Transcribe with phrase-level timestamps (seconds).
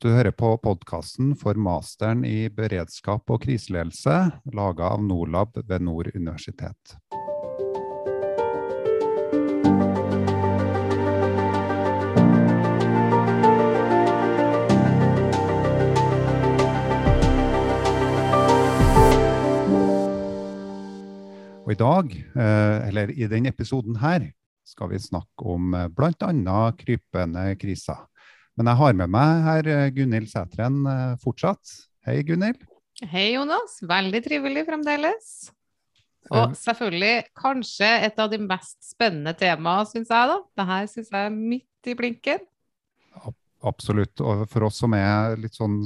[0.00, 4.14] Du hører på podkasten for masteren i beredskap og kriseledelse,
[4.56, 6.94] laga av Norlab ved Nord universitet.
[21.60, 24.30] Og i dag, eh, eller i denne episoden her,
[24.64, 26.62] skal vi snakke om eh, bl.a.
[26.80, 28.06] krypende kriser.
[28.60, 31.70] Men jeg har med meg her eh, Gunhild Sætren eh, fortsatt.
[32.04, 32.60] Hei, Gunhild.
[33.08, 33.78] Hei, Jonas.
[33.88, 35.30] Veldig trivelig fremdeles.
[36.28, 40.28] Og selvfølgelig kanskje et av de mest spennende temaene, syns jeg.
[40.28, 40.36] da.
[40.60, 42.44] Dette syns jeg er midt i blinken.
[43.64, 44.20] Absolutt.
[44.20, 45.80] Og for oss som er litt sånn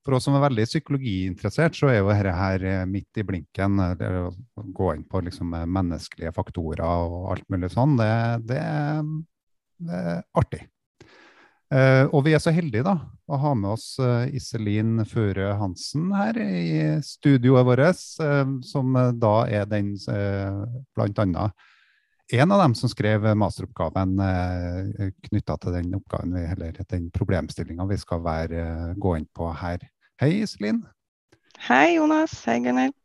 [0.00, 3.76] for oss som er veldig psykologiinteressert, så er jo dette her eh, midt i blinken.
[4.00, 4.32] Det å
[4.72, 8.12] gå inn på liksom menneskelige faktorer og alt mulig sånn, det,
[8.48, 8.66] det,
[9.84, 10.64] det er artig.
[11.70, 12.96] Uh, og vi er så heldige da,
[13.30, 19.34] å ha med oss uh, Iselin Føre Hansen her i studioet vårt, uh, som da
[19.46, 20.64] er den uh,
[20.98, 21.44] bl.a.
[22.34, 27.86] en av dem som skrev masteroppgaven uh, knytta til den oppgaven vi, eller den problemstillinga
[27.86, 28.64] vi skal være,
[28.98, 29.86] gå inn på her.
[30.18, 30.82] Hei, Iselin.
[31.68, 32.34] Hei, Jonas.
[32.50, 32.98] Hei, Gunnhild.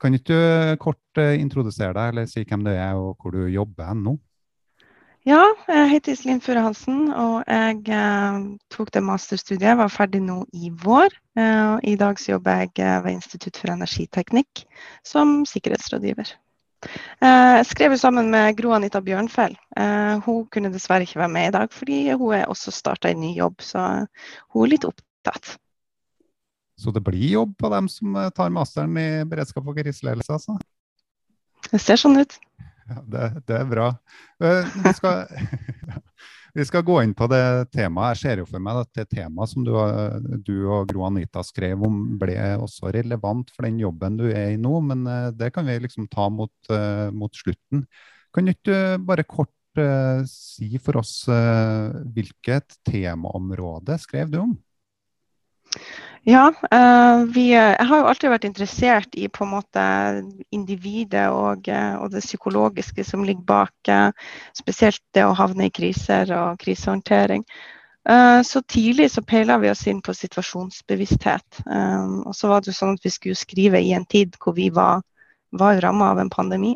[0.00, 3.96] Kan ikke du kort introdusere deg, eller si hvem du er og hvor du jobber
[3.96, 4.18] nå?
[5.28, 8.36] Ja, jeg heter Iselin Fure Hansen, og jeg eh,
[8.72, 9.66] tok det masterstudiet.
[9.68, 11.12] Jeg var ferdig nå i vår.
[11.36, 14.62] Eh, I dag så jobber jeg eh, ved Institutt for energiteknikk
[15.04, 16.32] som sikkerhetsrådgiver.
[17.20, 19.58] Eh, jeg skrev sammen med Gro Anita Bjørnfell.
[19.76, 23.20] Eh, hun kunne dessverre ikke være med i dag, fordi hun er også starta en
[23.20, 24.06] ny jobb, så
[24.54, 25.58] hun er litt opptatt.
[26.80, 30.56] Så det blir jobb på dem som tar masteren i beredskap og kriseledelse, altså?
[31.68, 32.40] Det ser sånn ut.
[32.90, 33.88] Det, det, er bra.
[34.42, 35.26] Eh, vi skal,
[36.56, 37.42] vi skal, gå inn på det
[37.74, 38.16] temaet.
[38.16, 39.72] Jeg ser jo for meg at det temaet som du,
[40.46, 44.60] du, og Gro Anita skrev om, ble også relevant for den jobben du er i
[44.60, 47.86] nå, men eh, det kan vi liksom ta mot, uh, mot slutten.
[48.34, 49.54] Kan du ikke bare kort
[50.26, 54.56] si for oss hvilket temaområde skrev du om?
[56.28, 59.82] Ja, uh, vi, jeg har jo alltid vært interessert i på en måte
[60.52, 64.10] individet og, eh, og det psykologiske som ligger bak, uh,
[64.56, 67.46] spesielt det å havne i kriser og krisehåndtering.
[68.42, 71.58] Så tidlig så peila vi oss inn på situasjonsbevissthet.
[71.68, 74.70] Og så var det jo sånn at vi skulle skrive i en tid hvor vi
[74.72, 75.02] var,
[75.52, 76.72] var ramma av en pandemi.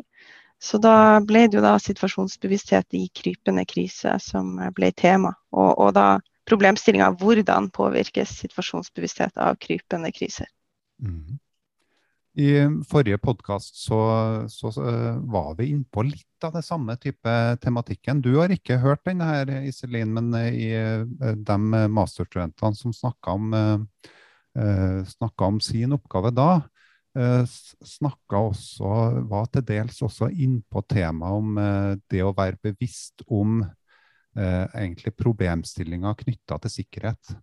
[0.61, 5.33] Så da ble det jo da situasjonsbevissthet i krypende krise som ble tema.
[5.49, 6.07] Og, og da
[6.49, 10.49] problemstillinga hvordan påvirkes situasjonsbevissthet av krypende kriser.
[11.01, 11.39] Mm.
[12.35, 12.49] I
[12.89, 13.97] forrige podkast så,
[14.51, 14.83] så, så,
[15.23, 17.31] var vi innpå litt av det samme type
[17.63, 18.19] tematikken.
[18.21, 20.67] Du har ikke hørt den her, Iselin, men i
[21.15, 21.57] de
[21.95, 26.49] masterstudentene som snakka om, uh, om, sin oppgave da,
[27.15, 28.91] snakka også,
[29.31, 33.61] var til dels også innpå temaet om det å være bevisst om
[34.37, 37.35] eh, egentlig problemstillinga knytta til sikkerhet.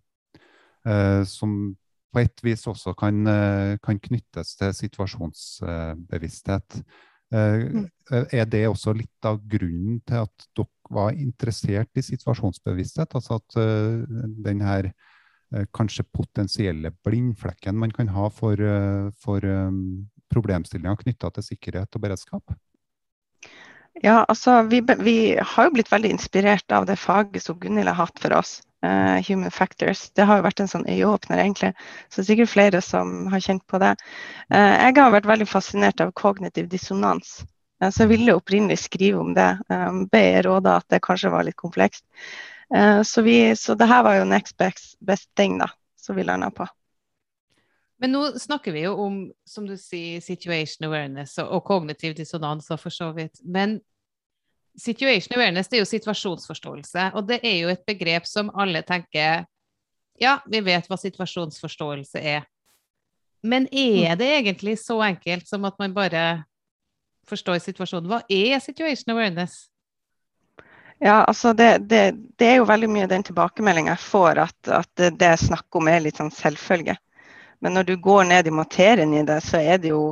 [0.82, 1.76] Eh, som
[2.12, 6.84] på et vis også kan, eh, kan knyttes til situasjonsbevissthet.
[7.32, 7.88] Eh, mm.
[8.32, 13.14] Er det også litt av grunnen til at dere var interessert i situasjonsbevissthet?
[13.14, 13.54] Altså at
[14.44, 14.92] den her
[15.72, 18.56] kanskje potensielle blindflekken man kan ha for,
[19.16, 19.40] for
[20.28, 22.52] problemstillinger knytta til sikkerhet og beredskap?
[24.00, 27.98] Ja, altså vi, vi, har jo blitt veldig inspirert av det faget som Gunhild har
[28.00, 28.60] hatt for oss.
[28.82, 30.08] Uh, human factors.
[30.10, 31.70] Det har jo vært en sånn øyeåpner, egentlig.
[32.08, 33.92] Så det er sikkert flere som har kjent på det.
[34.50, 37.44] Uh, jeg har vært veldig fascinert av kognitiv dissonans.
[37.78, 39.52] Uh, så jeg ville opprinnelig skrive om det.
[39.70, 42.06] Um, ble råda at det kanskje var litt komplekst.
[43.04, 45.66] så, vi, så det her var jo next best, best thing, da,
[46.00, 46.64] som vi landa på.
[48.02, 52.66] Men nå snakker vi jo om, som du sier, situation awareness og, og kognitiv dissonans
[52.74, 53.38] og for så vidt.
[53.46, 53.76] Men
[54.74, 59.46] situation awareness det er jo situasjonsforståelse, og det er jo et begrep som alle tenker
[60.18, 62.42] Ja, vi vet hva situasjonsforståelse er.
[63.42, 66.24] Men er det egentlig så enkelt som at man bare
[67.30, 68.10] forstår situasjonen?
[68.10, 69.54] Hva er situation awareness?
[70.98, 72.02] Ja, altså det, det,
[72.38, 75.80] det er jo veldig mye den tilbakemeldinga jeg får, at, at det, det jeg snakker
[75.80, 76.98] om er litt sånn selvfølge.
[77.62, 80.02] Men når du går ned i materien i det, så er det jo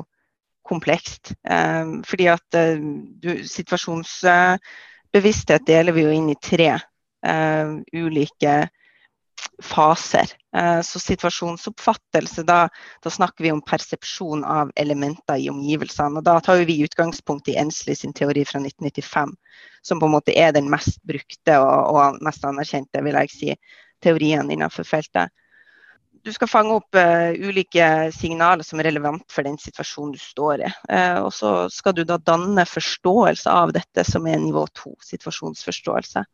[0.67, 1.33] komplekst.
[1.51, 2.79] Eh, fordi at eh,
[3.23, 8.69] du, situasjonsbevissthet deler vi jo inn i tre eh, ulike
[9.63, 10.27] faser.
[10.57, 12.69] Eh, så situasjonsoppfattelse, da,
[13.03, 16.19] da, snakker vi om persepsjon av elementer i omgivelsene.
[16.19, 19.37] og Da tar vi utgangspunkt i Ensley sin teori fra 1995,
[19.83, 23.55] som på en måte er den mest brukte og, og mest anerkjente vil jeg si,
[24.03, 25.33] teorien innenfor feltet.
[26.25, 30.67] Du skal fange opp uh, ulike signaler som er relevant for den situasjonen du står
[30.67, 30.73] i.
[30.91, 36.25] Uh, og så skal du da danne forståelse av dette som er nivå to, situasjonsforståelse.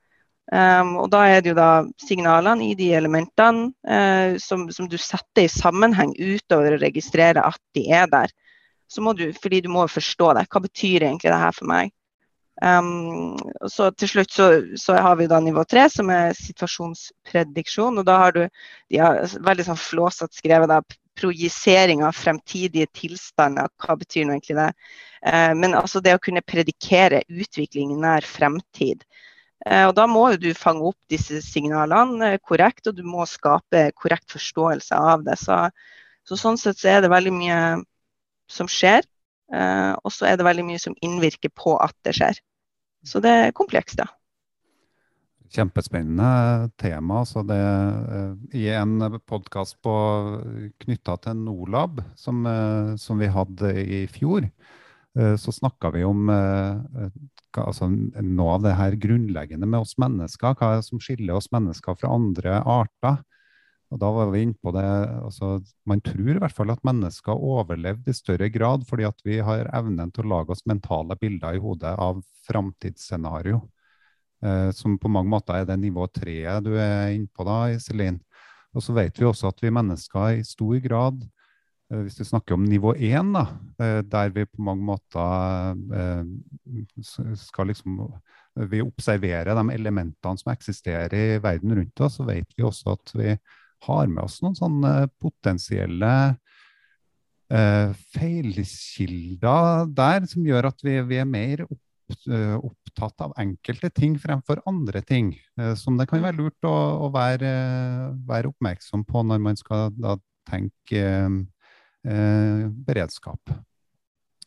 [0.46, 4.94] Um, og da er det jo da signalene i de elementene uh, som, som, du
[4.98, 8.34] setter i sammenheng utover å registrere at de er der.
[8.86, 10.46] Så må du, fordi du må forstå det.
[10.50, 11.90] Hva betyr egentlig det her for meg?
[12.64, 13.36] Um,
[13.68, 14.46] så til slutt så,
[14.80, 17.98] så, har vi da nivå tre, som er situasjonsprediksjon.
[18.00, 18.46] og Da har du
[18.92, 20.80] de har veldig sånn flåsete skrevet da,
[21.16, 23.68] projisering av fremtidige tilstander.
[23.80, 24.70] Hva betyr nå egentlig det?
[25.26, 29.04] Uh, men altså det å kunne predikere utvikling i nær fremtid.
[29.66, 33.26] Uh, og Da må jo du fange opp disse signalene uh, korrekt, og du må
[33.28, 35.36] skape korrekt forståelse av det.
[35.42, 35.58] Så,
[36.24, 37.60] så Sånn sett så er det veldig mye
[38.48, 39.04] som skjer.
[39.52, 42.38] Uh, og så er det veldig mye som innvirker på at det skjer.
[43.06, 44.08] Så det er komplekst, da.
[45.54, 47.22] Kjempespennende tema.
[47.28, 48.98] Så det, uh, I en
[49.28, 49.78] podkast
[50.82, 54.50] knytta til Nolab, som, uh, som, vi hadde i fjor,
[55.16, 60.52] så snakka vi om altså, noe av det her grunnleggende med oss mennesker.
[60.60, 63.22] Hva som skiller oss mennesker fra andre arter?
[63.94, 64.86] Og da var vi inne på det,
[65.22, 69.38] altså, Man tror i hvert fall at mennesker overlevde i større grad fordi at vi
[69.46, 72.18] har evnen til å lage oss mentale bilder i hodet av
[72.48, 73.62] framtidsscenario.
[74.44, 78.18] Eh, som på mange måter er det nivå treet du er inne på da, Iselin.
[78.76, 81.22] Og så vet vi også at vi mennesker i stor grad,
[81.92, 87.70] eh, hvis vi snakker om nivå én, eh, der vi på mange måter eh, skal
[87.70, 88.02] liksom
[88.56, 93.12] vi observerer de elementene som eksisterer i verden rundt oss, så vet vi også at
[93.14, 93.34] vi
[93.84, 94.92] har med oss noen sånne
[95.22, 96.12] potensielle
[97.52, 101.82] eh, feilkilder der, som gjør at vi, vi er mer opp,
[102.30, 105.34] uh, opptatt av enkelte ting fremfor andre ting.
[105.60, 106.74] Eh, som det kan være lurt å,
[107.06, 107.52] å være,
[108.26, 110.16] være, oppmerksom på når man skal da,
[110.48, 113.56] tenke eh, beredskap.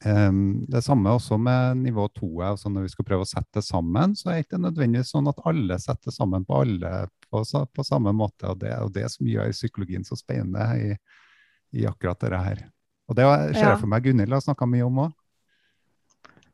[0.05, 2.29] Um, det samme også med nivå to.
[2.45, 5.41] Altså når vi skal prøve å sette sammen, så er det ikke nødvendigvis sånn at
[5.49, 6.91] alle setter sammen på alle
[7.27, 8.47] på, på samme måte.
[8.47, 10.91] Og det er det som gjør psykologien så spennende i,
[11.81, 12.67] i akkurat dette her.
[13.09, 13.25] Og det
[13.57, 15.15] ser jeg for meg Gunhild har snakka mye om òg.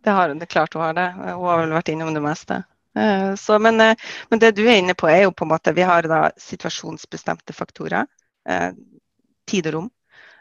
[0.06, 1.10] Det har hun, det klart hun har det.
[1.18, 2.62] Hun har vel vært innom det meste.
[2.96, 3.96] Eh, så, men, eh,
[4.30, 7.54] men, det du er inne på, er jo på en måte Vi har da situasjonsbestemte
[7.54, 8.06] faktorer.
[8.48, 8.70] Eh,
[9.50, 9.90] tid og rom.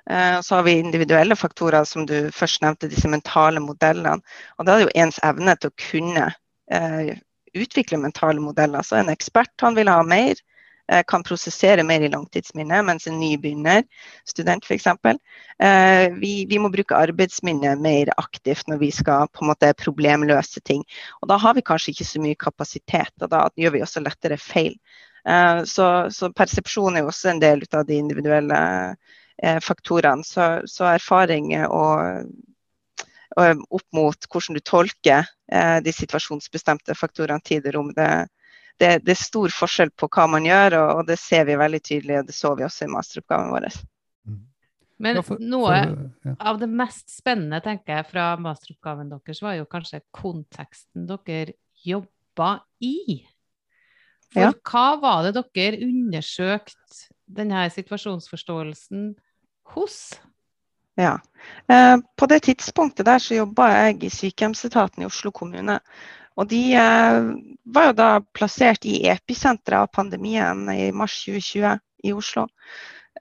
[0.05, 4.21] Så har vi individuelle faktorer, som du først nevnte, disse mentale modellene.
[4.59, 6.27] Og da er det jo ens evne til å kunne
[7.55, 8.83] utvikle mentale modeller.
[8.83, 10.35] Så en ekspert han vil ha mer,
[10.91, 13.85] eh, kan prosessere mer i langtidsminnet, mens en nybegynner,
[14.29, 14.87] student f.eks.
[14.87, 20.61] Eh, vi, vi må bruke arbeidsminnet mer aktivt når vi skal på en måte problemløse
[20.65, 20.85] ting.
[21.23, 24.39] Og Da har vi kanskje ikke så mye kapasitet, og da gjør vi også lettere
[24.39, 24.77] feil.
[25.29, 28.97] Eh, så, så persepsjon er jo også en del av de individuelle
[29.42, 30.25] faktorene.
[30.25, 32.25] Så, så erfaring og
[33.36, 37.90] opp mot hvordan du tolker eh, de situasjonsbestemte faktorene tid og rom.
[37.96, 38.08] Det,
[38.78, 41.82] det, det, er stor forskjell på hva man gjør, og, og, det ser vi veldig
[41.82, 43.69] tydelig, og det så vi også i masteroppgaven vår.
[44.28, 44.40] Mm.
[45.04, 45.20] Men
[45.50, 45.81] noe
[46.38, 52.56] av det mest spennende tenker jeg fra masteroppgaven deres, var jo kanskje konteksten dere jobba
[52.82, 53.25] i.
[54.34, 54.54] For ja.
[54.66, 59.14] hva var det dere undersøkte denne situasjonsforståelsen
[59.75, 60.21] hos?
[60.94, 61.21] Ja.
[61.69, 65.81] Eh, på det tidspunktet der så jobba jeg i sykehjemsetaten i Oslo kommune.
[66.39, 67.21] Og de eh,
[67.75, 72.49] var jo da plassert i episenteret av pandemien i mars 2020 i Oslo.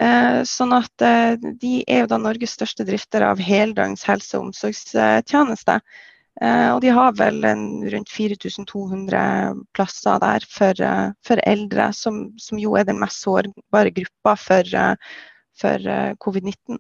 [0.02, 4.50] Eh, sånn at eh, de er jo da Norges største drifter av heldøgns helse- og
[4.50, 5.78] omsorgstjeneste.
[6.42, 12.26] Eh, og de har vel en, rundt 4200 plasser der for, eh, for eldre, som,
[12.42, 14.74] som, jo er den mest sårbare gruppa for,
[15.60, 15.91] for
[16.24, 16.79] covid-19.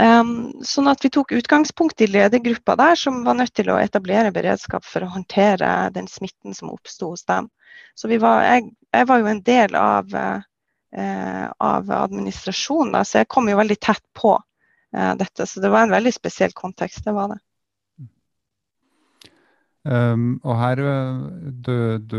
[0.00, 4.30] Um, sånn at vi tok utgangspunkt i ledergruppa der, som var nødt til å etablere
[4.32, 7.50] beredskap for å håndtere den smitten som oppsto hos dem.
[7.98, 13.30] Så var, jeg, jeg, var jo en del av, uh, av administrasjonen, da, så jeg
[13.34, 15.46] kom jo veldig tett på uh, dette.
[15.46, 17.40] Så det var en veldig spesiell kontekst, det var det.
[19.80, 21.20] Um, og her, eh,
[21.64, 22.18] du, du,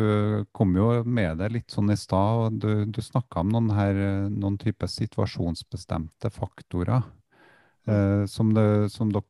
[0.51, 3.99] kom jo med det litt sånn i stad, og du, du snakka om noen, her,
[4.33, 7.05] noen type situasjonsbestemte faktorer.
[7.87, 9.27] uh, som, det, som, dere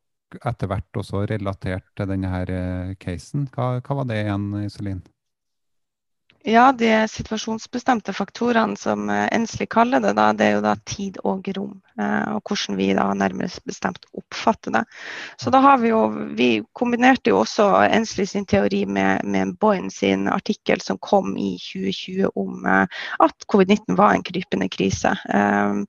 [0.48, 3.48] etter hvert også relaterte til denne her eh, casen.
[3.52, 5.02] Hva, hva, var det igjen, Iselin?
[6.43, 11.45] Ja, de situasjonsbestemte faktorene som Ensli kaller det, da, det er jo da tid og
[11.53, 11.75] rom.
[12.01, 14.83] Eh, og hvordan vi da nærmest bestemt oppfatter det.
[15.38, 16.01] Så da har vi jo
[16.38, 21.57] Vi kombinerte jo også Ensli sin teori med, med Boyne sin artikkel som kom i
[21.62, 25.13] 2020 om eh, at covid-19 var en krypende krise.
[25.29, 25.83] Eh,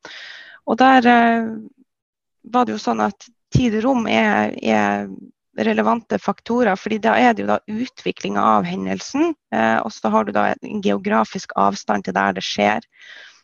[0.66, 1.52] og der eh,
[2.52, 5.09] var det jo sånn at tid og rom er, er
[5.59, 6.76] relevante faktorer.
[6.76, 10.54] fordi da er det jo da utviklinga av hendelsen, eh, og så har du da
[10.54, 12.80] en geografisk avstand til der det skjer.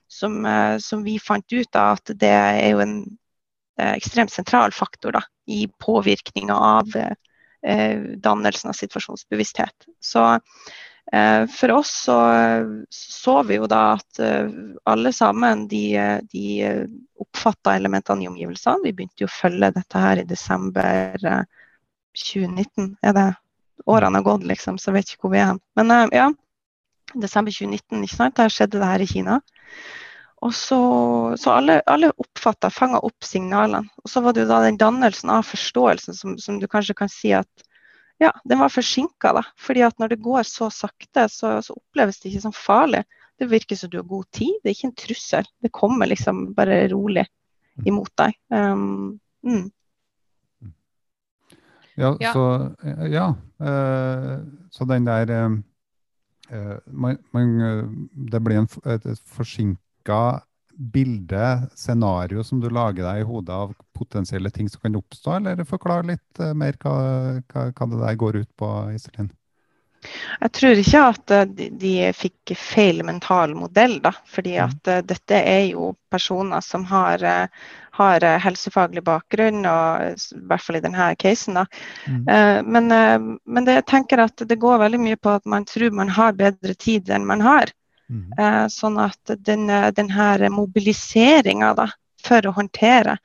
[0.08, 2.98] Som, eh, som vi fant ut da, at det er jo en
[3.78, 6.92] eh, ekstremt sentral faktor da, i påvirkninga av
[8.22, 9.88] dannelsen av situasjonsbevissthet.
[10.00, 10.22] Så
[11.50, 12.18] for oss så
[12.94, 14.20] så vi jo da at
[14.86, 15.98] alle sammen de,
[16.30, 16.44] de
[17.18, 18.84] oppfatta elementene i omgivelsene.
[18.84, 21.26] Vi begynte jo å følge dette her i desember
[22.24, 23.28] 2019 er det
[23.88, 25.56] årene har gått, liksom, så jeg vet ikke hvor vi er.
[25.78, 26.28] Men uh, ja,
[27.14, 28.36] desember 2019, ikke sant?
[28.36, 29.38] der skjedde det her i Kina.
[30.46, 30.78] Og så,
[31.40, 33.88] så alle, alle oppfatta, fanga opp signalene.
[34.04, 37.10] Og så var det jo da den dannelsen av forståelsen som, som du kanskje kan
[37.10, 37.64] si at
[38.22, 39.32] ja, den var forsinka.
[39.58, 43.02] Fordi at når det går så sakte, så, så, oppleves det ikke som farlig.
[43.38, 44.54] Det virker som du har god tid.
[44.62, 45.50] Det er ikke en trussel.
[45.62, 47.26] Det kommer liksom bare rolig
[47.86, 48.34] imot deg.
[48.50, 49.68] Um, mm.
[51.98, 52.32] Ja, ja.
[52.32, 52.44] Så,
[53.10, 54.34] ja uh,
[54.70, 57.56] så den der uh, man, man,
[58.14, 60.20] Det blir en, et, et forsinka
[60.78, 65.66] bilde, scenario, som du lager deg i hodet av potensielle ting som kan oppstå, eller
[65.66, 66.94] forklar litt mer hva,
[67.50, 69.32] hva, hva, det der går ut på, Iselin?
[70.40, 74.12] Jeg tror ikke at de, de fikk feil mental modell, da.
[74.30, 74.62] Fordi mm.
[74.66, 80.64] at uh, dette er jo personer som har, uh, har helsefaglig bakgrunn, og, i hvert
[80.64, 81.58] fall i denne casen.
[81.58, 81.66] da.
[82.06, 82.70] Mm.
[82.70, 82.92] men,
[83.44, 86.38] men det, jeg tenker at det går veldig mye på at man tror man har
[86.38, 87.72] bedre tid enn man har.
[88.08, 88.30] Mm.
[88.72, 91.74] sånn at den, den her mobiliseringa
[92.24, 93.18] for å håndtere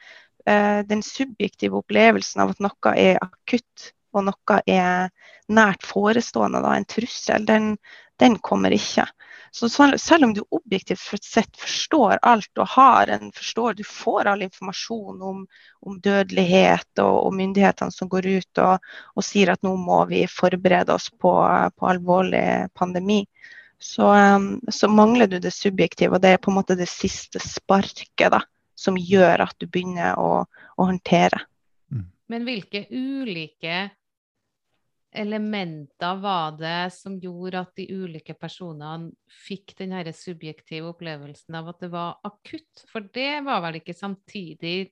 [0.90, 5.12] den subjektive opplevelsen av at noe er akutt og noe er
[5.54, 7.76] nært forestående, da, en trussel, den,
[8.22, 9.08] den kommer ikke.
[9.54, 14.42] Så selv om du objektivt sett forstår alt og har en forstår, du får all
[14.42, 15.44] informasjon om,
[15.86, 20.24] om dødelighet og, og, myndighetene som går ut og, og, sier at nå må vi
[20.26, 21.36] forberede oss på,
[21.78, 23.22] på alvorlig pandemi,
[23.78, 26.16] så, um, så, mangler du det subjektive.
[26.16, 28.42] Og det er på en måte det siste sparket da,
[28.74, 31.44] som gjør at du begynner å, å håndtere.
[31.94, 32.08] Mm.
[32.34, 33.90] Men hvilke ulike
[35.16, 39.12] elementer var det som gjorde at de ulike personene
[39.46, 42.86] fikk den subjektive opplevelsen av at det var akutt?
[42.92, 44.92] For det var vel ikke samtidig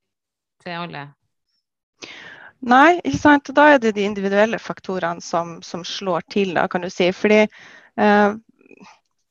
[0.61, 1.07] til alle?
[2.61, 3.49] Nei, ikke sant.
[3.57, 7.09] Da er det de individuelle faktorene som, som slår til, da, kan du si.
[7.15, 8.35] Fordi eh,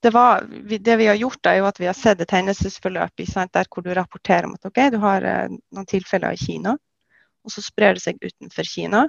[0.02, 3.23] det, var, det, vi har gjort, er jo at vi har sett et hendelsesforløp
[3.54, 6.75] der hvor du rapporterer om at okay, du har eh, noen tilfeller i Kina,
[7.44, 9.06] og så sprer det seg utenfor Kina.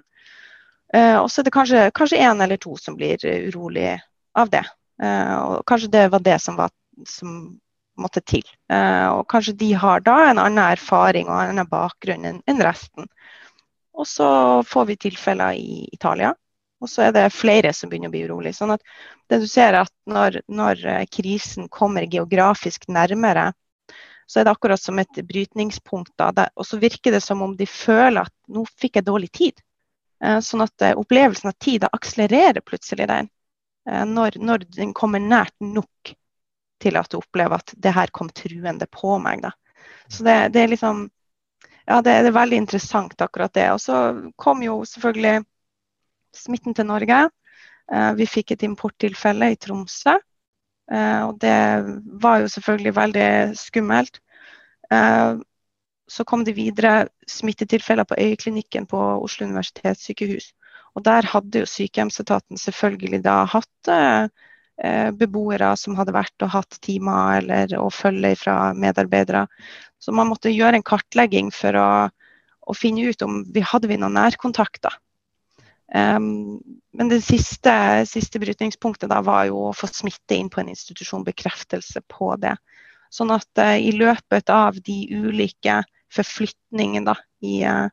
[0.95, 3.95] Uh, og så er det kanskje, kanskje en eller to som blir urolig
[4.37, 4.63] av det.
[5.01, 6.73] Uh, og kanskje det var det som, var,
[7.07, 7.37] som
[7.99, 8.43] måtte til.
[8.71, 13.05] Og kanskje de har da en annen erfaring og en annen bakgrunn enn en resten.
[13.93, 14.27] Og så
[14.65, 16.31] får vi tilfeller i Italia,
[16.81, 18.55] og så er det flere som begynner å bli urolig.
[18.57, 18.81] Sånn at
[19.29, 20.81] det du ser at når, når
[21.13, 23.51] krisen kommer geografisk nærmere,
[24.31, 26.13] så er det akkurat som et brytningspunkt.
[26.17, 26.47] Da.
[26.55, 29.59] Og så virker det som om de føler at nå fikk jeg dårlig tid.
[30.23, 33.29] Eh, sånn at eh, opplevelsen av tid akselererer plutselig den.
[33.89, 36.13] Eh, når, når, den kommer nært nok
[36.81, 39.41] til at du opplever at det her kom truende på meg.
[39.45, 39.53] Da.
[40.09, 41.07] Så det, det, er liksom
[41.87, 43.67] Ja, det, det, er veldig interessant akkurat det.
[43.73, 43.97] Og så
[44.37, 45.41] kom jo selvfølgelig
[46.37, 47.25] smitten til Norge.
[48.15, 50.13] Vi fikk et importtilfelle i Tromsø.
[51.27, 51.57] Og det
[52.23, 53.27] var jo selvfølgelig veldig
[53.59, 54.21] skummelt.
[56.11, 60.51] Så kom det videre smittetilfeller på øyeklinikken på Oslo universitetssykehus.
[60.95, 64.25] Og der hadde jo sykehjemsetaten selvfølgelig da hatt eh,
[65.15, 69.45] beboere som hadde vært og hatt timer eller og følge fra medarbeidere.
[70.01, 73.99] Så man måtte gjøre en kartlegging for å, å finne ut om vi hadde vi
[74.01, 74.97] noen nærkontakter.
[75.91, 76.61] Um,
[76.95, 77.71] men det siste,
[78.07, 82.55] siste brytningspunktet da var jo å få smitte inn på en institusjon, bekreftelse på det.
[83.11, 87.87] Sånn at uh, i løpet av de ulike forflytningen da, i, eh,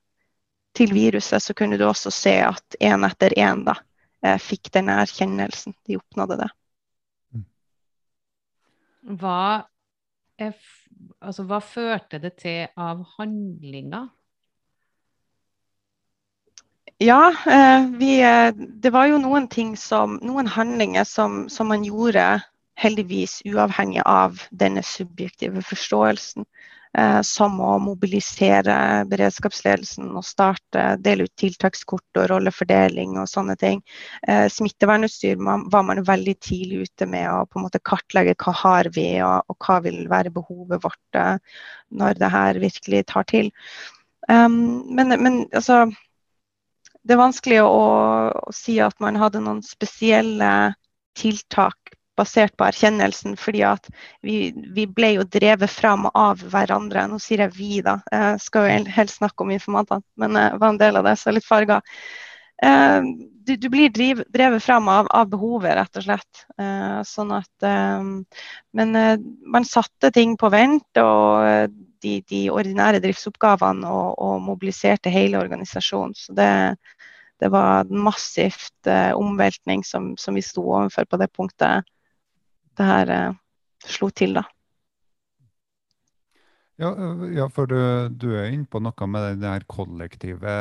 [0.76, 5.74] til viruset, så kunne du også se at én etter én eh, fikk den erkjennelsen.
[5.86, 6.50] De oppnådde det.
[7.34, 7.46] Mm.
[9.18, 9.40] Hva,
[10.38, 14.08] altså, hva førte det til av handlinger?
[16.98, 18.14] Ja, eh, vi,
[18.82, 22.40] det var jo noen ting som Noen handlinger som, som man gjorde
[22.78, 26.46] heldigvis uavhengig av denne subjektive forståelsen.
[26.96, 33.82] Eh, som å mobilisere beredskapsledelsen og starte, dele ut tiltakskort og rollefordeling og sånne ting.
[34.24, 38.88] Eh, smittevernutstyr var man veldig tidlig ute med å på en måte kartlegge hva har
[38.96, 41.36] vi og, og hva vil være behovet vårt eh,
[41.92, 43.52] når det her virkelig tar til.
[44.28, 45.86] Um, men, men altså
[47.04, 47.68] det er vanskelig å,
[48.32, 50.74] å, si at man hadde noen spesielle
[51.16, 53.88] tiltak basert på erkjennelsen, fordi at
[54.26, 57.06] vi, vi, ble jo drevet fram av hverandre.
[57.08, 57.98] Nå sier jeg vi, da.
[58.12, 61.34] Jeg skal jo helst snakke om informantene, men jeg var en del av det, så
[61.34, 61.82] litt farga.
[62.62, 63.02] Eh,
[63.46, 66.44] du, du, blir driv, drevet fram av, av, behovet, rett og slett.
[66.60, 68.08] Eh, sånn at eh,
[68.76, 68.96] Men
[69.46, 76.16] man satte ting på vent, og de, de ordinære driftsoppgavene, og, og, mobiliserte hele organisasjonen.
[76.18, 76.50] Så det,
[77.38, 81.86] det var massivt omveltning som, som vi sto overfor på det punktet
[82.78, 83.38] det her eh,
[83.88, 84.44] slo til, da.
[86.78, 86.92] Ja,
[87.34, 87.78] ja for du,
[88.14, 90.54] du er inne på noe med det her kollektive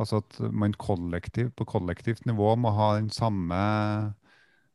[0.00, 3.56] Altså at man kollektiv, på kollektivt nivå må ha den samme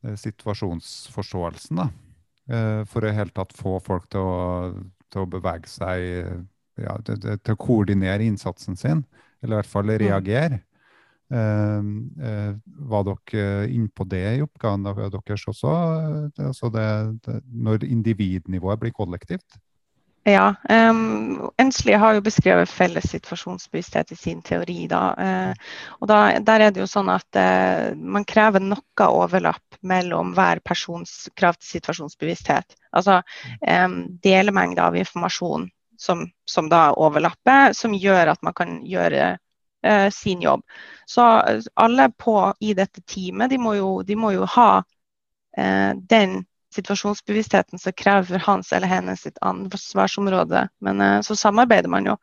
[0.05, 1.79] eh, situasjonsforståelsen.
[1.81, 1.88] da.
[2.45, 4.36] Eh, for i hele tatt få folk til å,
[5.10, 6.05] til å bevege seg
[6.77, 9.01] ja, til, til, å koordinere innsatsen sin,
[9.41, 9.98] eller i hvert fall mm.
[10.03, 10.62] reagere.
[10.62, 10.75] Mm.
[11.34, 15.72] Ehm, eh, var dere inne på det i oppgaven deres også?
[16.38, 16.89] Altså det,
[17.25, 19.58] det, når individnivået blir kollektivt?
[20.25, 20.55] Ja.
[20.70, 24.88] Um, Ensli har jo beskrevet felles situasjonsbevissthet i sin teori.
[24.89, 25.01] Da.
[25.13, 30.34] Uh, og da, Der er det jo sånn at uh, man krever noe overlapp mellom
[30.34, 32.74] hver persons krav til situasjonsbevissthet.
[32.98, 33.20] Altså
[33.70, 39.36] um, delemengde av informasjon som, som, da overlapper, som gjør at man kan gjøre
[39.86, 40.65] eh, sin jobb.
[41.06, 44.84] Så eh, alle på i dette teamet de må jo, de må jo ha
[45.58, 46.44] eh, den
[46.75, 50.68] situasjonsbevisstheten som krever hans eller hennes sitt ansvarsområde.
[50.82, 52.18] Men eh, så samarbeider man jo.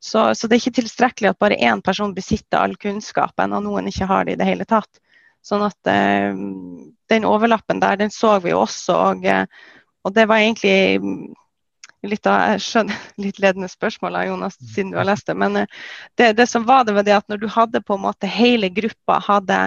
[0.00, 3.90] Så, så, det er ikke tilstrekkelig at bare én person besitter all kunnskapen, og noen
[3.90, 5.00] ikke har det i det hele tatt.
[5.42, 6.30] Sånn at eh,
[7.10, 8.98] den overlappen der, den så vi også.
[9.10, 9.46] Og, eh,
[10.06, 11.34] og det var egentlig
[12.06, 15.34] litt, av, jeg skjønner, litt ledende spørsmål Jonas, siden du har lest det.
[15.38, 15.66] Men eh,
[16.14, 18.68] det, det, som var det, var det at når du hadde på en måte hele
[18.68, 19.60] gruppa hadde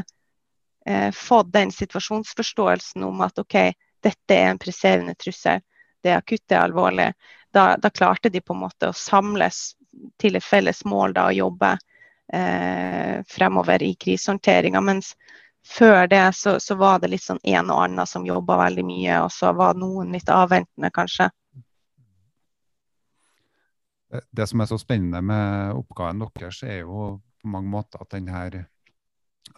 [0.86, 3.58] eh, fått den situasjonsforståelsen om at OK,
[4.02, 5.62] dette er en presserende trussel,
[6.02, 7.12] det er akutt, det er alvorlig,
[7.54, 9.76] da, da, klarte de på en måte å samles
[10.22, 11.76] til et felles mål da, og jobbe
[12.34, 14.82] eh, fremover i krisehåndteringa.
[14.82, 15.14] Mens
[15.68, 19.20] før det så, så, var det litt sånn en og annen som jobba veldig mye,
[19.26, 21.30] og så var noen litt avventende, kanskje.
[24.12, 28.66] Det som er så spennende med oppgaven deres, er jo på mange måter at denne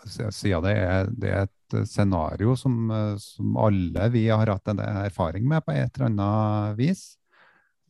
[0.05, 5.45] siden det er, det er et scenario som, som, alle vi har hatt en erfaring
[5.47, 7.03] med på et eller annet vis.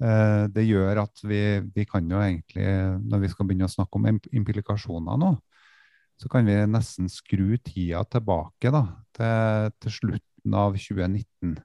[0.04, 1.42] Eh, det gjør at vi,
[1.74, 2.68] vi, kan jo egentlig,
[3.04, 5.34] når vi skal begynne å snakke om implikasjoner nå,
[6.20, 11.58] så kan vi nesten skru tida tilbake da, til, til slutten av 2019.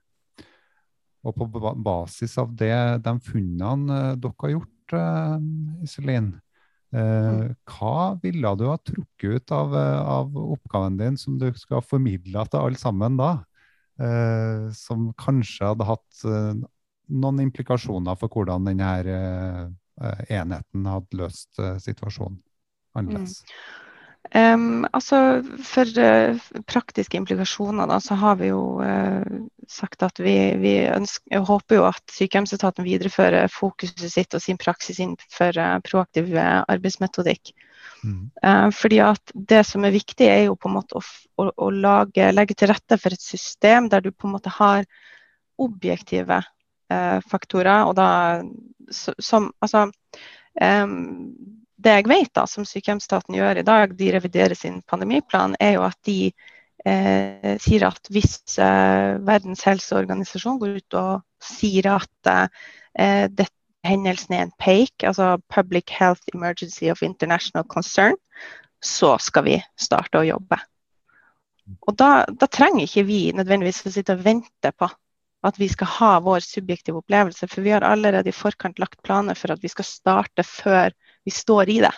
[1.27, 1.47] Og på
[1.83, 5.37] basis av det, de funnene dere har gjort, uh,
[5.85, 6.33] Iselin.
[6.89, 11.85] Uh, hva ville du ha trukket ut av, uh, av, oppgaven din som du skal
[11.85, 13.37] formidle til alle sammen da?
[14.71, 18.91] Som kanskje hadde hatt noen implikasjoner for hvordan denne
[20.31, 22.37] enheten hadde løst situasjonen
[22.95, 23.41] annerledes?
[23.43, 23.88] Mm.
[24.29, 26.37] Um, altså For uh,
[26.69, 29.23] praktiske implikasjoner da, så har vi jo uh,
[29.69, 35.01] sagt at vi, vi ønsker, håper jo at sykehjemsetaten viderefører fokuset sitt og sin praksis
[35.01, 37.55] innenfor uh, proaktiv arbeidsmetodikk.
[37.99, 38.29] Mm.
[38.71, 41.01] fordi at det som er viktig, er jo på en måte å,
[41.35, 44.85] å, å lage, legge til rette for et system der du på en måte har
[45.59, 46.37] objektive
[47.27, 47.89] faktorer.
[47.89, 48.07] og da
[48.95, 49.89] som, altså
[50.61, 51.35] um,
[51.79, 55.85] det jeg vet da, som sykehjemsstaten gjør i dag, de reviderer sin pandemiplan, er jo
[55.87, 56.17] at de
[56.85, 63.55] eh, sier at hvis eh, Verdens helseorganisasjon går ut og sier at eh, dette
[63.87, 68.17] hendelsen er en PAIC, altså Public Health Emergency of International Concern,
[68.83, 70.59] så skal vi starte å jobbe.
[71.87, 74.89] Og da, da trenger ikke vi nødvendigvis å sitte og vente på
[75.47, 79.37] at vi skal ha vår subjektive opplevelse, for vi har allerede i forkant lagt planer
[79.39, 80.91] for at vi skal starte før
[81.25, 81.95] vi står i det.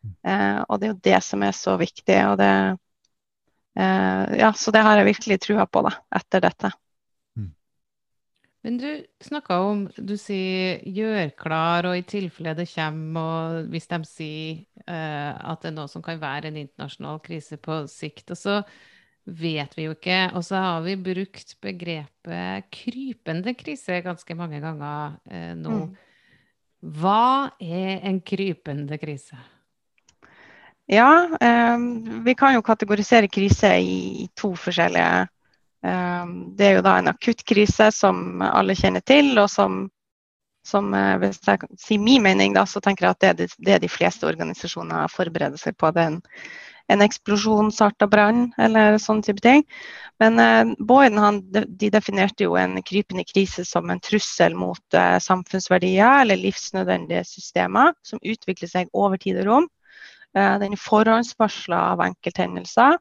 [0.00, 2.18] Eh, og det er jo det som er så viktig.
[2.30, 2.52] og det
[3.76, 6.72] eh, ja, Så det har jeg virkelig trua på da, etter dette.
[7.36, 7.50] Mm.
[8.64, 8.88] Men du
[9.24, 14.64] snakka om du sier 'gjør klar', og i tilfelle det kommer, og hvis de sier
[14.88, 18.30] uh, at det er noe som kan være en internasjonal krise på sikt.
[18.30, 18.62] Og så
[19.24, 20.32] vet vi jo ikke.
[20.34, 25.84] Og så har vi brukt begrepet 'krypende krise' ganske mange ganger uh, nå.
[25.86, 25.96] Mm.
[26.80, 29.36] Hva er en krypende krise?
[30.90, 31.78] Ja, eh,
[32.24, 35.28] vi kan jo kategorisere krise i, i to forskjellige
[35.84, 39.84] eh, det er jo da en akutt krise som alle kjenner til, og som,
[40.66, 43.48] som eh, hvis jeg sier min mening, da, så tenker jeg at det er det,
[43.60, 45.92] det er de fleste organisasjoner forbereder seg på.
[45.94, 46.20] Det er en,
[46.90, 49.64] en eksplosjonsarta brann eller sånn type ting.
[50.20, 55.18] Men eh, Boyden han, de definerte jo en krypende krise som en trussel mot eh,
[55.22, 59.70] samfunnsverdier eller livsnødvendige systemer som utvikler seg over tid og rom.
[60.36, 62.98] Eh, den er forhåndsvarsla av enkelthendelser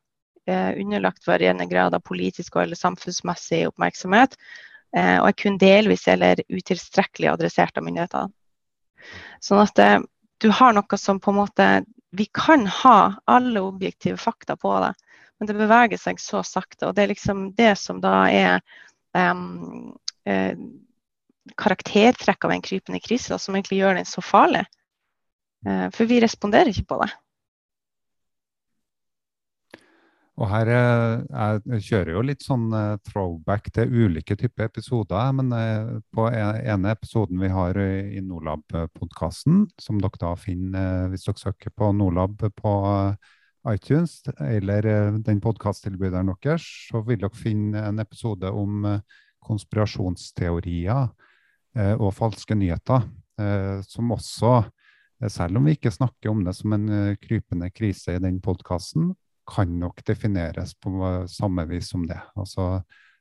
[0.49, 4.34] Eh, underlagt varierende grad av politisk eller samfunnsmessig oppmerksomhet,
[4.97, 8.34] eh, og er kun delvis eller utilstrekkelig adressert av myndighetene.
[9.45, 9.99] Sånn at eh,
[10.41, 11.67] du har noe som på en måte
[12.11, 14.93] Vi kan ha alle objektive fakta på det,
[15.39, 16.89] men det beveger seg så sakte.
[16.89, 18.61] Og det er liksom det som da er
[19.13, 19.93] um,
[20.25, 20.57] eh,
[21.59, 24.65] karaktertrekk av en krypende krise, da, som egentlig gjør den så farlig.
[25.67, 27.11] Eh, for vi responderer ikke på det.
[30.39, 35.34] Og her eh, Jeg kjører jo litt sånn eh, throwback til ulike typer episoder.
[35.36, 41.43] Men eh, på ene episoden vi har i Nordlab-podkasten, som dere da finner hvis dere
[41.43, 42.73] søker på Nordlab på
[43.67, 44.86] iTunes eller
[45.19, 48.86] den podkasttilbyderen deres, så vil dere finne en episode om
[49.43, 51.10] konspirasjonsteorier
[51.99, 53.04] og falske nyheter.
[53.84, 54.63] Som også,
[55.28, 56.88] selv om vi ikke snakker om det som en
[57.19, 59.12] krypende krise i den podkasten,
[59.49, 60.91] kan nok defineres på
[61.31, 62.19] samme vis som det.
[62.38, 62.79] Altså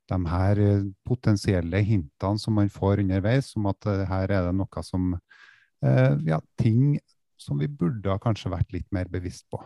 [0.08, 4.54] de her eh, potensielle hintene som man får underveis, som at eh, her er det
[4.56, 6.98] noe som eh, Ja, ting
[7.38, 9.60] som vi burde ha kanskje vært litt mer bevisst på.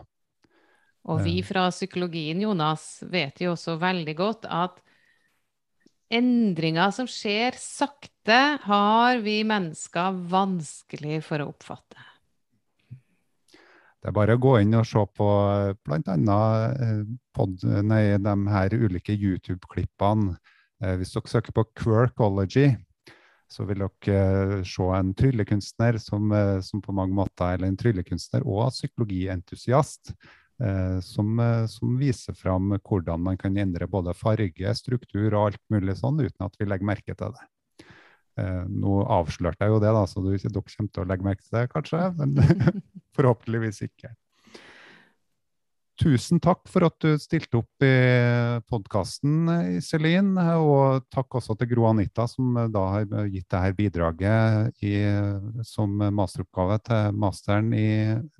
[1.09, 4.77] Og vi fra psykologien, Jonas, vet jo også veldig godt at
[6.13, 12.12] endringer som skjer sakte, har vi mennesker vanskelig for å oppfatte.
[14.03, 15.25] Det er bare å gå inn og se på
[15.87, 16.39] bl.a.
[16.75, 20.33] Eh, de her ulike YouTube-klippene.
[20.83, 22.73] Eh, hvis dere søker på Quirkology,
[23.47, 26.35] så vil dere eh, se en tryllekunstner som,
[26.67, 30.15] som, på mange måter eller en tryllekunstner og psykologientusiast.
[31.03, 36.21] Som, som, viser fram hvordan man kan endre både farge, struktur og alt mulig sånn,
[36.21, 37.47] uten at vi legger merke til det.
[38.39, 41.45] Eh, nå avslørte jeg jo det, da, så du, dere kommer til å legge merke
[41.45, 42.03] til det, kanskje.
[42.17, 42.35] Men
[43.17, 44.13] forhåpentligvis ikke.
[46.01, 47.93] Tusen takk for at du stilte opp i
[48.65, 49.45] podkasten,
[49.77, 50.31] Iselin.
[50.57, 54.95] Og takk også til Gro Anita, som da har gitt dette bidraget i,
[55.69, 57.87] som masteroppgave til masteren i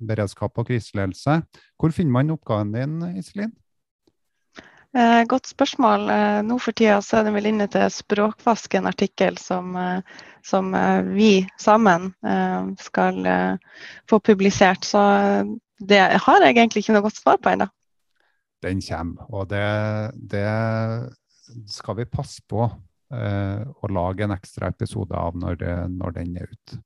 [0.02, 1.38] beredskap og kriseledelse.
[1.78, 3.54] Hvor finner man oppgaven din, Iselin?
[4.94, 6.06] Eh, godt spørsmål.
[6.10, 10.68] Eh, nå for tida er den vel inne til Språkvask, en artikkel som, eh, som
[10.74, 13.80] eh, vi sammen eh, skal eh,
[14.10, 14.86] få publisert.
[14.86, 15.02] Så
[15.82, 17.66] det har jeg egentlig ikke noe godt svar på ennå.
[18.62, 19.64] Den kommer, og det,
[20.14, 20.46] det,
[21.68, 22.64] skal vi passe på
[23.14, 26.78] å lage en ekstra episode av når, det, når den er ute.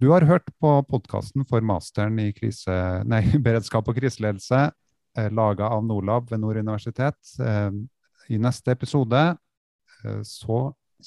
[0.00, 4.68] Du har hørt på podkasten for masteren i krise, nei, beredskap og kriseledelse
[5.30, 7.18] laga av Nordlab ved Nord universitet.
[7.40, 7.70] Eh,
[8.28, 9.22] I neste episode
[10.04, 10.60] eh, så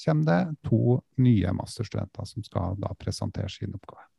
[0.04, 4.11] kommer det to nye masterstudenter som skal da presentere sin oppgave.